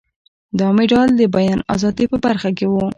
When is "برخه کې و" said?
2.25-2.75